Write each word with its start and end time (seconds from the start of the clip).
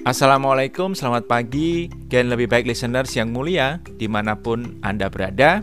Assalamualaikum, 0.00 0.96
selamat 0.96 1.28
pagi 1.28 1.92
Gen 2.08 2.32
lebih 2.32 2.48
baik 2.48 2.64
listeners 2.64 3.12
yang 3.12 3.36
mulia 3.36 3.84
Di 4.00 4.08
mana 4.08 4.32
pun 4.32 4.80
Anda 4.80 5.12
berada 5.12 5.60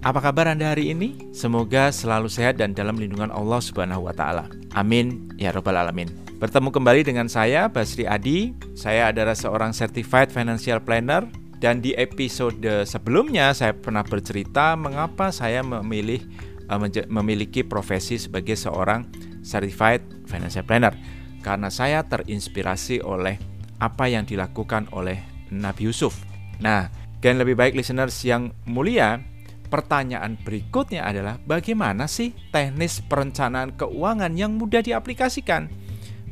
Apa 0.00 0.24
kabar 0.24 0.48
Anda 0.48 0.72
hari 0.72 0.96
ini? 0.96 1.28
Semoga 1.36 1.92
selalu 1.92 2.32
sehat 2.32 2.56
dan 2.56 2.72
dalam 2.72 2.96
lindungan 2.96 3.28
Allah 3.28 3.60
Subhanahu 3.60 4.08
wa 4.08 4.16
Ta'ala. 4.16 4.48
Amin 4.72 5.28
ya 5.36 5.52
Rabbal 5.52 5.76
'Alamin. 5.76 6.08
Bertemu 6.40 6.72
kembali 6.72 7.04
dengan 7.04 7.28
saya, 7.28 7.68
Basri 7.68 8.08
Adi. 8.08 8.56
Saya 8.72 9.12
adalah 9.12 9.36
seorang 9.36 9.76
certified 9.76 10.28
financial 10.28 10.80
planner, 10.80 11.24
dan 11.56 11.80
di 11.80 11.96
episode 11.96 12.60
sebelumnya 12.84 13.52
saya 13.56 13.72
pernah 13.72 14.04
bercerita 14.04 14.76
mengapa 14.76 15.32
saya 15.32 15.64
memilih 15.64 16.20
uh, 16.68 16.80
memiliki 17.08 17.64
profesi 17.64 18.20
sebagai 18.20 18.60
seorang 18.60 19.08
certified 19.40 20.04
financial 20.28 20.68
planner 20.68 20.92
karena 21.40 21.68
saya 21.68 22.04
terinspirasi 22.04 23.04
oleh 23.04 23.53
apa 23.84 24.08
yang 24.08 24.24
dilakukan 24.24 24.88
oleh 24.96 25.20
Nabi 25.52 25.92
Yusuf. 25.92 26.24
Nah, 26.64 26.88
dan 27.20 27.36
lebih 27.36 27.52
baik 27.52 27.76
listeners 27.76 28.16
yang 28.24 28.56
mulia, 28.64 29.20
pertanyaan 29.68 30.40
berikutnya 30.40 31.04
adalah 31.04 31.36
bagaimana 31.44 32.08
sih 32.08 32.32
teknis 32.48 33.04
perencanaan 33.04 33.76
keuangan 33.76 34.32
yang 34.32 34.56
mudah 34.56 34.80
diaplikasikan? 34.80 35.68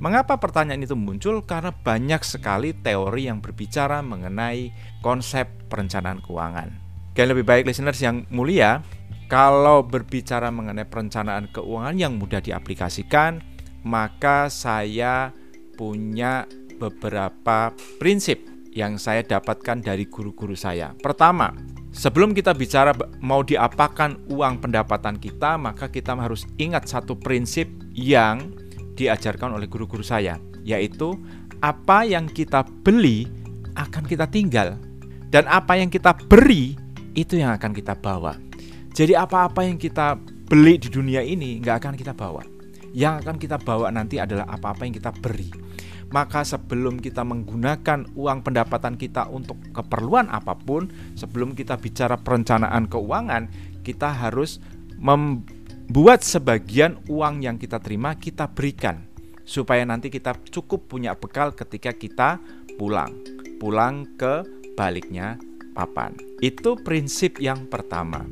Mengapa 0.03 0.35
pertanyaan 0.41 0.83
itu 0.83 0.99
muncul? 0.99 1.47
Karena 1.47 1.71
banyak 1.71 2.27
sekali 2.27 2.75
teori 2.75 3.31
yang 3.31 3.39
berbicara 3.39 4.03
mengenai 4.03 4.75
konsep 4.99 5.47
perencanaan 5.71 6.19
keuangan. 6.19 6.69
Dan 7.15 7.31
lebih 7.31 7.47
baik 7.47 7.71
listeners 7.71 8.03
yang 8.03 8.27
mulia, 8.33 8.83
kalau 9.31 9.87
berbicara 9.87 10.51
mengenai 10.51 10.89
perencanaan 10.89 11.49
keuangan 11.55 11.95
yang 11.95 12.19
mudah 12.19 12.43
diaplikasikan, 12.43 13.39
maka 13.87 14.51
saya 14.51 15.31
punya 15.79 16.51
beberapa 16.83 17.71
prinsip 18.03 18.43
yang 18.75 18.99
saya 18.99 19.23
dapatkan 19.23 19.85
dari 19.85 20.09
guru-guru 20.09 20.57
saya. 20.57 20.97
Pertama, 20.99 21.53
sebelum 21.95 22.35
kita 22.35 22.57
bicara 22.57 22.91
mau 23.21 23.45
diapakan 23.45 24.27
uang 24.33 24.65
pendapatan 24.65 25.21
kita, 25.21 25.61
maka 25.61 25.87
kita 25.93 26.17
harus 26.17 26.49
ingat 26.59 26.89
satu 26.89 27.15
prinsip 27.15 27.69
yang 27.95 28.51
diajarkan 28.97 29.55
oleh 29.55 29.69
guru-guru 29.69 30.03
saya, 30.03 30.41
yaitu 30.65 31.15
apa 31.63 32.03
yang 32.03 32.27
kita 32.27 32.67
beli 32.83 33.31
akan 33.79 34.05
kita 34.05 34.27
tinggal 34.27 34.75
dan 35.31 35.47
apa 35.49 35.79
yang 35.79 35.89
kita 35.89 36.13
beri 36.27 36.75
itu 37.15 37.39
yang 37.39 37.55
akan 37.55 37.73
kita 37.73 37.95
bawa. 37.97 38.37
Jadi 38.93 39.17
apa-apa 39.17 39.65
yang 39.65 39.81
kita 39.81 40.21
beli 40.21 40.77
di 40.77 40.93
dunia 40.93 41.25
ini 41.25 41.57
nggak 41.61 41.77
akan 41.81 41.95
kita 41.97 42.13
bawa. 42.13 42.45
Yang 42.93 43.25
akan 43.25 43.37
kita 43.41 43.57
bawa 43.57 43.89
nanti 43.89 44.21
adalah 44.21 44.45
apa-apa 44.53 44.85
yang 44.85 44.93
kita 44.93 45.09
beri. 45.17 45.49
Maka 46.13 46.45
sebelum 46.45 47.01
kita 47.01 47.25
menggunakan 47.25 48.13
uang 48.13 48.39
pendapatan 48.45 49.01
kita 49.01 49.33
untuk 49.33 49.57
keperluan 49.73 50.29
apa 50.29 50.53
pun, 50.53 50.93
sebelum 51.17 51.57
kita 51.57 51.81
bicara 51.81 52.21
perencanaan 52.21 52.85
keuangan, 52.85 53.49
kita 53.81 54.13
harus 54.13 54.61
membuat 55.01 56.21
sebagian 56.21 57.01
uang 57.09 57.43
yang 57.43 57.57
kita 57.57 57.81
terima 57.81 58.13
kita 58.15 58.47
berikan 58.53 59.09
supaya 59.43 59.83
nanti 59.83 60.09
kita 60.09 60.39
cukup 60.49 60.87
punya 60.87 61.17
bekal 61.19 61.53
ketika 61.53 61.91
kita 61.93 62.39
pulang. 62.79 63.13
Pulang 63.59 64.19
ke 64.19 64.43
baliknya 64.75 65.39
papan. 65.73 66.17
Itu 66.43 66.79
prinsip 66.81 67.39
yang 67.39 67.71
pertama. 67.71 68.27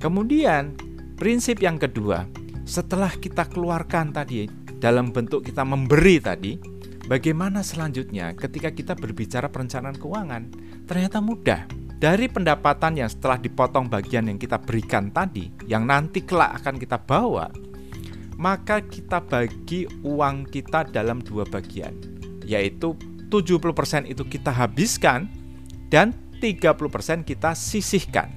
Kemudian, 0.00 0.74
prinsip 1.14 1.60
yang 1.60 1.78
kedua, 1.78 2.26
setelah 2.64 3.12
kita 3.12 3.46
keluarkan 3.46 4.10
tadi 4.16 4.48
dalam 4.80 5.14
bentuk 5.14 5.46
kita 5.46 5.62
memberi 5.62 6.18
tadi, 6.18 6.52
Bagaimana 7.02 7.66
selanjutnya 7.66 8.30
ketika 8.38 8.70
kita 8.70 8.94
berbicara 8.94 9.50
perencanaan 9.50 9.98
keuangan? 9.98 10.42
Ternyata 10.86 11.18
mudah. 11.18 11.66
Dari 11.98 12.26
pendapatan 12.26 12.98
yang 12.98 13.10
setelah 13.10 13.38
dipotong 13.38 13.86
bagian 13.86 14.26
yang 14.26 14.38
kita 14.38 14.58
berikan 14.58 15.10
tadi, 15.14 15.50
yang 15.70 15.86
nanti 15.86 16.22
kelak 16.22 16.58
akan 16.62 16.74
kita 16.78 16.98
bawa, 16.98 17.46
maka 18.38 18.82
kita 18.82 19.22
bagi 19.22 19.86
uang 20.02 20.50
kita 20.50 20.90
dalam 20.90 21.22
dua 21.22 21.46
bagian, 21.46 21.94
yaitu 22.42 22.98
70% 23.30 24.10
itu 24.10 24.26
kita 24.26 24.50
habiskan 24.50 25.30
dan 25.94 26.10
30% 26.42 27.22
kita 27.22 27.54
sisihkan. 27.54 28.34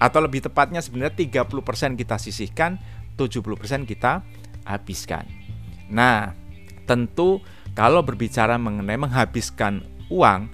Atau 0.00 0.24
lebih 0.24 0.40
tepatnya 0.40 0.80
sebenarnya 0.80 1.12
30% 1.12 2.00
kita 2.00 2.16
sisihkan, 2.16 2.80
70% 3.20 3.84
kita 3.84 4.24
habiskan. 4.64 5.28
Nah, 5.92 6.32
tentu 6.88 7.44
kalau 7.74 8.06
berbicara 8.06 8.54
mengenai 8.54 8.94
menghabiskan 8.94 9.82
uang 10.06 10.46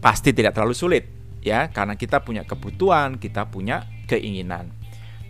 pasti 0.00 0.32
tidak 0.32 0.56
terlalu 0.56 0.72
sulit 0.72 1.04
ya 1.44 1.68
karena 1.68 1.98
kita 1.98 2.24
punya 2.24 2.48
kebutuhan, 2.48 3.20
kita 3.20 3.46
punya 3.52 3.84
keinginan. 4.08 4.72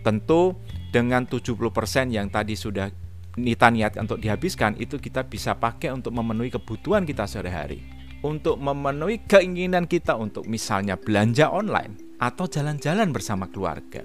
Tentu 0.03 0.55
dengan 0.95 1.27
70% 1.27 2.13
yang 2.13 2.31
tadi 2.31 2.55
sudah 2.55 2.87
kita 3.33 3.67
niat 3.73 3.97
untuk 3.97 4.21
dihabiskan 4.21 4.77
itu 4.77 5.01
kita 5.01 5.25
bisa 5.25 5.57
pakai 5.57 5.89
untuk 5.89 6.13
memenuhi 6.13 6.53
kebutuhan 6.53 7.03
kita 7.03 7.25
sehari-hari. 7.25 7.81
Untuk 8.23 8.55
memenuhi 8.55 9.27
keinginan 9.27 9.83
kita 9.83 10.15
untuk 10.15 10.47
misalnya 10.47 10.95
belanja 10.95 11.51
online 11.51 12.15
atau 12.23 12.47
jalan-jalan 12.47 13.11
bersama 13.11 13.51
keluarga. 13.51 13.99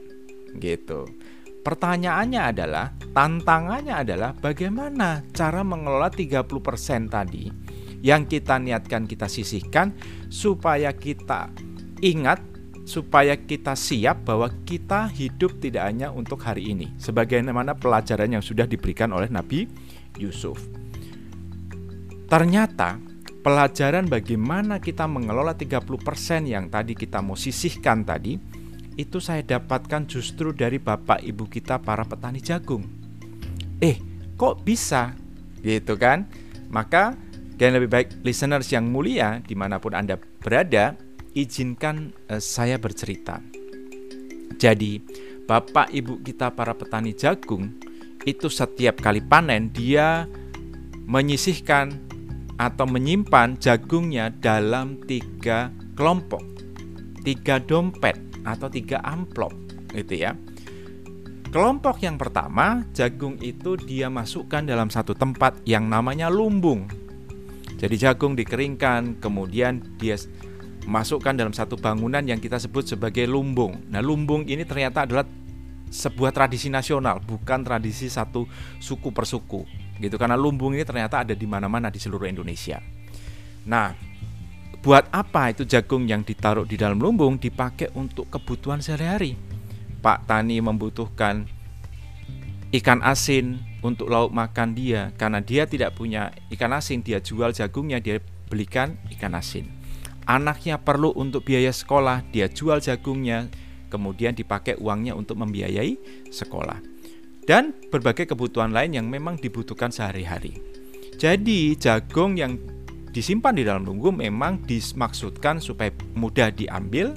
Gitu. 0.59 1.07
Pertanyaannya 1.69 2.41
adalah, 2.49 2.97
tantangannya 3.13 3.93
adalah 3.93 4.33
bagaimana 4.33 5.21
cara 5.37 5.61
mengelola 5.61 6.09
30% 6.09 6.49
tadi 7.13 7.45
yang 8.01 8.25
kita 8.25 8.57
niatkan 8.57 9.05
kita 9.05 9.29
sisihkan 9.29 9.93
supaya 10.33 10.97
kita 10.97 11.53
ingat 12.01 12.41
supaya 12.89 13.37
kita 13.37 13.77
siap 13.77 14.25
bahwa 14.25 14.49
kita 14.65 15.13
hidup 15.13 15.61
tidak 15.61 15.93
hanya 15.93 16.09
untuk 16.09 16.41
hari 16.41 16.73
ini 16.73 16.89
sebagaimana 16.97 17.77
pelajaran 17.77 18.33
yang 18.33 18.41
sudah 18.41 18.65
diberikan 18.65 19.13
oleh 19.13 19.29
Nabi 19.29 19.69
Yusuf. 20.17 20.57
Ternyata 22.33 22.97
pelajaran 23.45 24.09
bagaimana 24.09 24.81
kita 24.81 25.05
mengelola 25.05 25.53
30% 25.53 25.85
yang 26.49 26.73
tadi 26.73 26.97
kita 26.97 27.21
mau 27.21 27.37
sisihkan 27.37 28.09
tadi 28.09 28.41
itu 28.99 29.23
saya 29.23 29.47
dapatkan 29.47 30.11
justru 30.11 30.51
dari 30.51 30.83
bapak 30.83 31.23
ibu 31.23 31.47
kita 31.47 31.79
para 31.79 32.03
petani 32.03 32.43
jagung. 32.43 32.83
Eh, 33.79 34.03
kok 34.35 34.67
bisa? 34.67 35.15
Gitu 35.63 35.95
kan? 35.95 36.27
Maka, 36.67 37.15
dan 37.55 37.79
lebih 37.79 37.89
baik 37.89 38.09
listeners 38.27 38.75
yang 38.75 38.91
mulia 38.91 39.39
di 39.39 39.55
mana 39.55 39.79
pun 39.79 39.95
Anda 39.95 40.19
berada, 40.19 40.99
izinkan 41.31 42.11
eh, 42.27 42.43
saya 42.43 42.75
bercerita. 42.83 43.39
Jadi, 44.59 44.99
bapak 45.47 45.95
ibu 45.95 46.19
kita 46.19 46.51
para 46.51 46.75
petani 46.75 47.15
jagung 47.15 47.79
itu 48.27 48.51
setiap 48.51 48.99
kali 48.99 49.23
panen 49.23 49.71
dia 49.71 50.27
menyisihkan 51.07 51.95
atau 52.59 52.85
menyimpan 52.91 53.55
jagungnya 53.63 54.35
dalam 54.35 54.99
tiga 55.07 55.71
kelompok, 55.95 56.43
tiga 57.23 57.63
dompet 57.63 58.28
atau 58.57 58.73
tiga 58.73 59.05
amplop 59.05 59.53
gitu 59.93 60.15
ya. 60.17 60.37
Kelompok 61.49 62.05
yang 62.05 62.21
pertama, 62.21 62.85
jagung 62.93 63.41
itu 63.41 63.81
dia 63.81 64.13
masukkan 64.13 64.61
dalam 64.61 64.93
satu 64.93 65.17
tempat 65.17 65.65
yang 65.65 65.89
namanya 65.89 66.29
lumbung. 66.29 66.85
Jadi 67.81 67.97
jagung 67.97 68.37
dikeringkan, 68.37 69.17
kemudian 69.17 69.81
dia 69.97 70.21
masukkan 70.85 71.33
dalam 71.33 71.57
satu 71.57 71.81
bangunan 71.81 72.21
yang 72.21 72.37
kita 72.37 72.61
sebut 72.61 72.85
sebagai 72.85 73.25
lumbung. 73.25 73.81
Nah, 73.89 74.05
lumbung 74.05 74.45
ini 74.45 74.69
ternyata 74.69 75.09
adalah 75.09 75.25
sebuah 75.89 76.37
tradisi 76.37 76.69
nasional, 76.69 77.25
bukan 77.25 77.65
tradisi 77.65 78.13
satu 78.13 78.45
suku 78.77 79.09
per 79.09 79.25
suku. 79.25 79.65
Gitu 79.97 80.21
karena 80.21 80.37
lumbung 80.37 80.77
ini 80.77 80.85
ternyata 80.85 81.25
ada 81.25 81.33
di 81.33 81.47
mana-mana 81.49 81.89
di 81.89 81.97
seluruh 81.97 82.29
Indonesia. 82.29 82.79
Nah, 83.69 83.93
Buat 84.79 85.11
apa 85.11 85.51
itu 85.51 85.67
jagung 85.67 86.07
yang 86.07 86.23
ditaruh 86.23 86.63
di 86.63 86.79
dalam 86.79 87.03
lumbung 87.03 87.35
dipakai 87.35 87.91
untuk 87.99 88.31
kebutuhan 88.31 88.79
sehari-hari? 88.79 89.35
Pak 89.99 90.31
Tani 90.31 90.63
membutuhkan 90.63 91.51
ikan 92.71 93.03
asin 93.03 93.59
untuk 93.83 94.07
lauk 94.07 94.31
makan 94.31 94.79
dia 94.79 95.11
karena 95.19 95.43
dia 95.43 95.67
tidak 95.67 95.99
punya 95.99 96.31
ikan 96.55 96.71
asin, 96.71 97.03
dia 97.03 97.19
jual 97.19 97.51
jagungnya, 97.51 97.99
dia 97.99 98.23
belikan 98.47 98.95
ikan 99.19 99.35
asin. 99.35 99.67
Anaknya 100.31 100.79
perlu 100.79 101.11
untuk 101.11 101.43
biaya 101.43 101.75
sekolah, 101.75 102.23
dia 102.31 102.47
jual 102.47 102.79
jagungnya, 102.79 103.51
kemudian 103.91 104.37
dipakai 104.37 104.79
uangnya 104.79 105.19
untuk 105.19 105.43
membiayai 105.43 105.99
sekolah. 106.31 106.79
Dan 107.49 107.73
berbagai 107.89 108.31
kebutuhan 108.31 108.71
lain 108.71 108.95
yang 108.95 109.09
memang 109.09 109.41
dibutuhkan 109.41 109.89
sehari-hari. 109.89 110.61
Jadi, 111.17 111.75
jagung 111.81 112.37
yang 112.37 112.61
disimpan 113.11 113.55
di 113.57 113.63
dalam 113.65 113.83
tunggu 113.85 114.13
memang 114.13 114.63
dimaksudkan 114.65 115.59
supaya 115.59 115.91
mudah 116.15 116.53
diambil, 116.53 117.17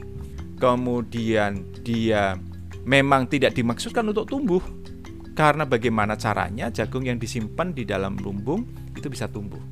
kemudian 0.57 1.65
dia 1.85 2.39
memang 2.85 3.29
tidak 3.29 3.53
dimaksudkan 3.53 4.07
untuk 4.07 4.27
tumbuh. 4.29 4.63
Karena 5.31 5.63
bagaimana 5.63 6.19
caranya 6.19 6.67
jagung 6.69 7.07
yang 7.07 7.15
disimpan 7.15 7.71
di 7.71 7.87
dalam 7.87 8.19
lumbung 8.19 8.67
itu 8.93 9.07
bisa 9.07 9.31
tumbuh. 9.31 9.63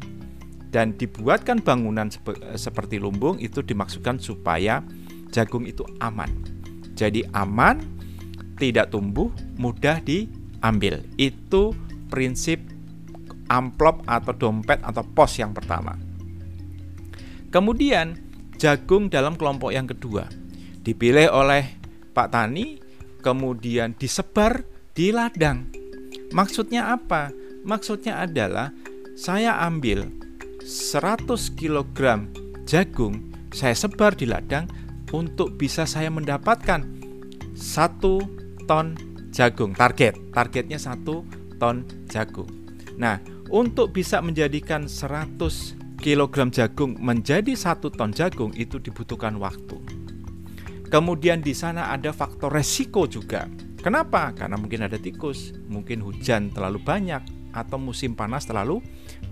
dan 0.70 0.94
dibuatkan 0.94 1.62
bangunan 1.66 2.14
sep 2.14 2.30
seperti 2.54 3.02
lumbung 3.02 3.42
itu 3.42 3.66
dimaksudkan 3.66 4.22
supaya 4.22 4.86
jagung 5.34 5.66
itu 5.66 5.82
aman. 6.02 6.30
Jadi 6.94 7.26
aman, 7.34 7.82
tidak 8.62 8.94
tumbuh, 8.94 9.34
mudah 9.58 9.98
diambil. 10.06 11.02
Itu 11.18 11.74
prinsip 12.10 12.62
amplop 13.50 14.06
atau 14.06 14.34
dompet 14.36 14.78
atau 14.86 15.02
pos 15.02 15.42
yang 15.42 15.58
pertama. 15.58 15.98
Kemudian 17.50 18.14
jagung 18.62 19.10
dalam 19.10 19.34
kelompok 19.34 19.74
yang 19.74 19.90
kedua 19.90 20.30
dipilih 20.86 21.34
oleh 21.34 21.66
Pak 22.14 22.30
Tani, 22.30 22.78
kemudian 23.26 23.98
disebar 23.98 24.62
di 24.94 25.10
ladang. 25.10 25.70
Maksudnya 26.30 26.94
apa? 26.94 27.34
Maksudnya 27.66 28.22
adalah 28.22 28.70
saya 29.18 29.58
ambil 29.66 30.06
100 30.62 31.26
kg 31.58 32.30
jagung, 32.70 33.34
saya 33.50 33.74
sebar 33.74 34.14
di 34.14 34.30
ladang 34.30 34.70
untuk 35.10 35.58
bisa 35.58 35.90
saya 35.90 36.14
mendapatkan 36.14 36.86
satu 37.58 38.22
ton 38.70 38.94
jagung. 39.34 39.74
Target, 39.74 40.14
targetnya 40.36 40.78
satu 40.78 41.26
ton 41.58 41.82
jagung. 42.06 42.50
Nah, 43.00 43.18
untuk 43.50 43.90
bisa 43.96 44.22
menjadikan 44.22 44.86
100 44.86 45.79
kg 46.00 46.48
jagung 46.50 46.96
menjadi 46.98 47.52
satu 47.54 47.92
ton 47.92 48.16
jagung 48.16 48.56
itu 48.56 48.80
dibutuhkan 48.80 49.36
waktu. 49.36 49.78
Kemudian 50.90 51.44
di 51.44 51.54
sana 51.54 51.94
ada 51.94 52.10
faktor 52.10 52.50
resiko 52.50 53.06
juga. 53.06 53.46
Kenapa? 53.80 54.34
Karena 54.34 54.58
mungkin 54.58 54.88
ada 54.88 54.98
tikus, 54.98 55.54
mungkin 55.70 56.02
hujan 56.02 56.50
terlalu 56.50 56.82
banyak, 56.82 57.22
atau 57.54 57.78
musim 57.78 58.18
panas 58.18 58.50
terlalu 58.50 58.82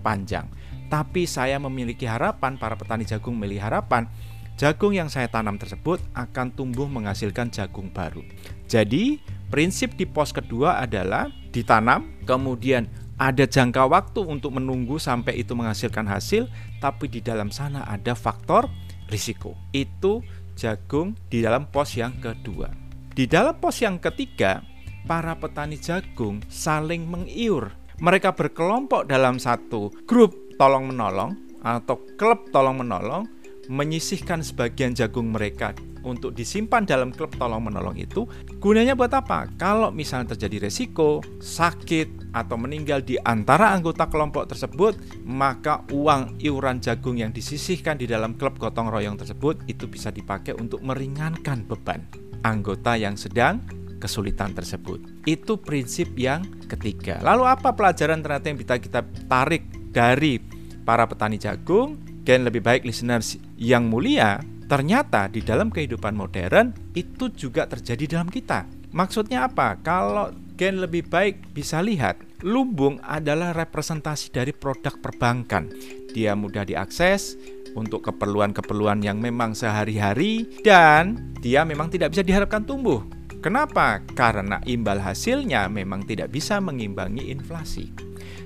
panjang. 0.00 0.46
Tapi 0.86 1.26
saya 1.26 1.58
memiliki 1.58 2.06
harapan, 2.06 2.56
para 2.56 2.78
petani 2.78 3.04
jagung 3.04 3.36
memiliki 3.36 3.60
harapan, 3.60 4.06
jagung 4.54 4.94
yang 4.94 5.10
saya 5.10 5.28
tanam 5.28 5.58
tersebut 5.58 6.00
akan 6.14 6.54
tumbuh 6.54 6.86
menghasilkan 6.86 7.52
jagung 7.52 7.90
baru. 7.90 8.22
Jadi, 8.70 9.20
prinsip 9.52 9.98
di 9.98 10.08
pos 10.08 10.32
kedua 10.32 10.80
adalah 10.80 11.28
ditanam, 11.52 12.08
kemudian 12.24 12.88
ada 13.18 13.44
jangka 13.44 13.90
waktu 13.90 14.22
untuk 14.22 14.54
menunggu 14.54 14.96
sampai 15.02 15.42
itu 15.42 15.52
menghasilkan 15.58 16.06
hasil, 16.06 16.46
tapi 16.78 17.10
di 17.10 17.18
dalam 17.18 17.50
sana 17.50 17.82
ada 17.84 18.14
faktor 18.14 18.70
risiko. 19.10 19.58
Itu 19.74 20.22
jagung 20.54 21.18
di 21.26 21.42
dalam 21.42 21.66
pos 21.68 21.98
yang 21.98 22.14
kedua. 22.22 22.70
Di 23.12 23.26
dalam 23.26 23.58
pos 23.58 23.82
yang 23.82 23.98
ketiga, 23.98 24.62
para 25.10 25.34
petani 25.34 25.74
jagung 25.76 26.38
saling 26.46 27.02
mengiur. 27.10 27.74
Mereka 27.98 28.38
berkelompok 28.38 29.10
dalam 29.10 29.42
satu 29.42 29.90
grup 30.06 30.34
tolong-menolong 30.54 31.34
atau 31.66 31.98
klub 32.14 32.46
tolong-menolong 32.54 33.26
menyisihkan 33.68 34.40
sebagian 34.40 34.96
jagung 34.96 35.28
mereka 35.30 35.76
untuk 36.02 36.32
disimpan 36.32 36.88
dalam 36.88 37.12
klub 37.12 37.34
tolong 37.36 37.68
menolong 37.68 38.00
itu 38.00 38.24
gunanya 38.58 38.96
buat 38.96 39.12
apa? 39.12 39.50
Kalau 39.60 39.92
misalnya 39.92 40.34
terjadi 40.34 40.66
resiko, 40.66 41.20
sakit 41.38 42.32
atau 42.32 42.56
meninggal 42.56 43.04
di 43.04 43.20
antara 43.20 43.76
anggota 43.76 44.08
kelompok 44.08 44.48
tersebut, 44.48 44.96
maka 45.28 45.84
uang 45.92 46.40
iuran 46.40 46.80
jagung 46.80 47.20
yang 47.20 47.30
disisihkan 47.30 48.00
di 48.00 48.08
dalam 48.08 48.34
klub 48.40 48.56
gotong 48.56 48.88
royong 48.88 49.20
tersebut 49.20 49.68
itu 49.68 49.84
bisa 49.84 50.08
dipakai 50.08 50.56
untuk 50.56 50.80
meringankan 50.80 51.68
beban 51.68 52.02
anggota 52.46 52.94
yang 52.94 53.18
sedang 53.18 53.60
kesulitan 53.98 54.54
tersebut. 54.54 55.02
Itu 55.26 55.58
prinsip 55.58 56.14
yang 56.14 56.46
ketiga. 56.70 57.18
Lalu 57.20 57.44
apa 57.50 57.74
pelajaran 57.74 58.22
ternyata 58.22 58.46
yang 58.46 58.58
bisa 58.58 58.78
kita 58.78 59.02
tarik 59.26 59.66
dari 59.90 60.38
para 60.86 61.04
petani 61.10 61.36
jagung? 61.36 62.07
Gen 62.28 62.44
lebih 62.44 62.60
baik 62.60 62.84
listeners 62.84 63.40
yang 63.56 63.88
mulia, 63.88 64.36
ternyata 64.68 65.32
di 65.32 65.40
dalam 65.40 65.72
kehidupan 65.72 66.12
modern 66.12 66.76
itu 66.92 67.32
juga 67.32 67.64
terjadi 67.64 68.20
dalam 68.20 68.28
kita. 68.28 68.68
Maksudnya 68.92 69.48
apa? 69.48 69.80
Kalau 69.80 70.36
gen 70.52 70.84
lebih 70.84 71.08
baik 71.08 71.56
bisa 71.56 71.80
lihat, 71.80 72.20
lumbung 72.44 73.00
adalah 73.00 73.56
representasi 73.56 74.28
dari 74.28 74.52
produk 74.52 75.00
perbankan. 75.00 75.72
Dia 76.12 76.36
mudah 76.36 76.68
diakses 76.68 77.40
untuk 77.72 78.04
keperluan-keperluan 78.04 79.00
yang 79.00 79.24
memang 79.24 79.56
sehari-hari 79.56 80.60
dan 80.60 81.32
dia 81.40 81.64
memang 81.64 81.88
tidak 81.88 82.12
bisa 82.12 82.20
diharapkan 82.20 82.60
tumbuh. 82.68 83.08
Kenapa? 83.40 84.04
Karena 84.12 84.60
imbal 84.68 85.00
hasilnya 85.00 85.64
memang 85.72 86.04
tidak 86.04 86.28
bisa 86.28 86.60
mengimbangi 86.60 87.32
inflasi. 87.32 87.88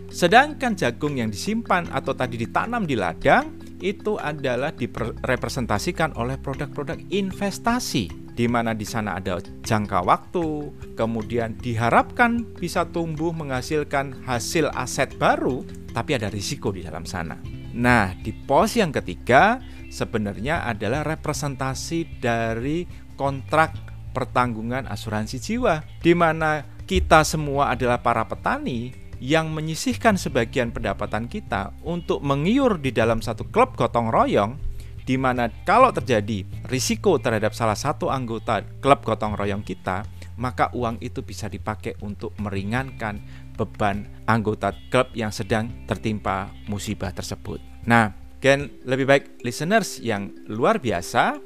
Sedangkan 0.06 0.78
jagung 0.78 1.18
yang 1.18 1.34
disimpan 1.34 1.90
atau 1.90 2.14
tadi 2.14 2.38
ditanam 2.38 2.86
di 2.86 2.94
ladang 2.94 3.71
itu 3.82 4.14
adalah 4.22 4.70
direpresentasikan 4.70 6.14
oleh 6.14 6.38
produk-produk 6.38 6.96
investasi 7.10 8.22
di 8.32 8.48
mana 8.48 8.72
di 8.72 8.88
sana 8.88 9.20
ada 9.20 9.42
jangka 9.60 10.00
waktu, 10.08 10.72
kemudian 10.96 11.52
diharapkan 11.60 12.48
bisa 12.56 12.88
tumbuh 12.88 13.28
menghasilkan 13.34 14.24
hasil 14.24 14.72
aset 14.72 15.12
baru, 15.20 15.60
tapi 15.92 16.16
ada 16.16 16.32
risiko 16.32 16.72
di 16.72 16.80
dalam 16.80 17.04
sana. 17.04 17.36
Nah, 17.76 18.16
di 18.16 18.32
pos 18.32 18.76
yang 18.76 18.92
ketiga 18.92 19.60
sebenarnya 19.92 20.64
adalah 20.64 21.04
representasi 21.04 22.20
dari 22.24 22.88
kontrak 23.20 23.76
pertanggungan 24.16 24.88
asuransi 24.88 25.36
jiwa, 25.36 25.84
di 26.00 26.16
mana 26.16 26.64
kita 26.88 27.24
semua 27.24 27.72
adalah 27.72 28.00
para 28.00 28.24
petani 28.24 29.01
yang 29.22 29.54
menyisihkan 29.54 30.18
sebagian 30.18 30.74
pendapatan 30.74 31.30
kita 31.30 31.70
untuk 31.86 32.18
mengiur 32.26 32.82
di 32.82 32.90
dalam 32.90 33.22
satu 33.22 33.46
klub 33.46 33.78
gotong 33.78 34.10
royong 34.10 34.58
di 35.06 35.14
mana 35.14 35.46
kalau 35.62 35.94
terjadi 35.94 36.42
risiko 36.66 37.22
terhadap 37.22 37.54
salah 37.54 37.78
satu 37.78 38.10
anggota 38.10 38.66
klub 38.82 39.06
gotong 39.06 39.38
royong 39.38 39.62
kita, 39.62 40.02
maka 40.42 40.74
uang 40.74 40.98
itu 40.98 41.22
bisa 41.22 41.46
dipakai 41.46 41.98
untuk 42.02 42.34
meringankan 42.42 43.22
beban 43.54 44.10
anggota 44.26 44.74
klub 44.90 45.14
yang 45.14 45.30
sedang 45.30 45.86
tertimpa 45.86 46.50
musibah 46.66 47.14
tersebut. 47.14 47.62
Nah, 47.86 48.14
gen 48.42 48.74
lebih 48.82 49.06
baik 49.06 49.24
listeners 49.46 50.02
yang 50.02 50.34
luar 50.50 50.82
biasa, 50.82 51.38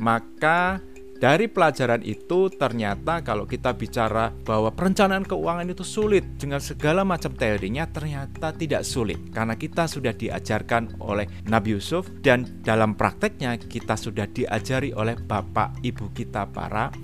maka 0.00 0.80
dari 1.18 1.50
pelajaran 1.50 2.06
itu 2.06 2.46
ternyata 2.54 3.26
kalau 3.26 3.42
kita 3.42 3.74
bicara 3.74 4.30
bahwa 4.46 4.70
perencanaan 4.70 5.26
keuangan 5.26 5.66
itu 5.66 5.82
sulit 5.82 6.38
dengan 6.38 6.62
segala 6.62 7.02
macam 7.02 7.34
teorinya 7.34 7.90
ternyata 7.90 8.54
tidak 8.54 8.86
sulit 8.86 9.18
karena 9.34 9.58
kita 9.58 9.90
sudah 9.90 10.14
diajarkan 10.14 11.02
oleh 11.02 11.26
Nabi 11.50 11.74
Yusuf 11.74 12.06
dan 12.22 12.62
dalam 12.62 12.94
prakteknya 12.94 13.58
kita 13.58 13.98
sudah 13.98 14.30
diajari 14.30 14.94
oleh 14.94 15.18
bapak 15.18 15.82
ibu 15.82 16.06
kita 16.14 16.46
para 16.54 16.94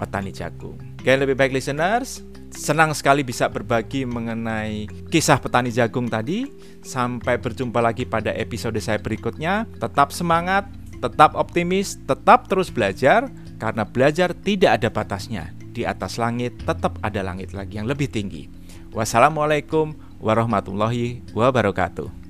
petani 0.00 0.32
jagung. 0.32 0.80
Oke, 0.96 1.12
lebih 1.12 1.36
baik 1.36 1.52
listeners, 1.52 2.24
senang 2.48 2.96
sekali 2.96 3.20
bisa 3.20 3.52
berbagi 3.52 4.08
mengenai 4.08 4.88
kisah 5.12 5.36
petani 5.44 5.68
jagung 5.68 6.08
tadi. 6.08 6.48
Sampai 6.80 7.36
berjumpa 7.36 7.84
lagi 7.84 8.08
pada 8.08 8.32
episode 8.32 8.78
saya 8.80 8.96
berikutnya. 8.96 9.68
Tetap 9.76 10.14
semangat, 10.14 10.70
tetap 11.02 11.36
optimis, 11.36 12.00
tetap 12.06 12.48
terus 12.48 12.72
belajar 12.72 13.28
karena 13.58 13.84
belajar 13.84 14.32
tidak 14.32 14.80
ada 14.80 14.88
batasnya. 14.88 15.52
Di 15.74 15.86
atas 15.86 16.18
langit 16.18 16.58
tetap 16.62 16.98
ada 17.04 17.20
langit 17.22 17.54
lagi 17.54 17.78
yang 17.78 17.86
lebih 17.86 18.10
tinggi. 18.10 18.50
Wassalamualaikum 18.90 19.94
warahmatullahi 20.18 21.22
wabarakatuh. 21.36 22.27